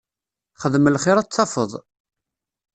Xdem 0.61 0.85
lxir 0.93 1.17
ad 1.17 1.27
t-tafeḍ. 1.27 1.71